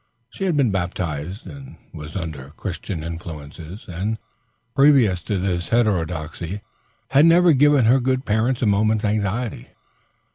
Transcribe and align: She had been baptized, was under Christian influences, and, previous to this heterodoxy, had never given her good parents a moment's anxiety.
She 0.31 0.45
had 0.45 0.57
been 0.57 0.71
baptized, 0.71 1.47
was 1.93 2.15
under 2.15 2.49
Christian 2.57 3.03
influences, 3.03 3.85
and, 3.87 4.17
previous 4.73 5.21
to 5.25 5.37
this 5.37 5.69
heterodoxy, 5.69 6.61
had 7.09 7.27
never 7.27 7.53
given 7.53 7.85
her 7.85 7.99
good 7.99 8.25
parents 8.25 8.63
a 8.63 8.65
moment's 8.65 9.05
anxiety. 9.05 9.67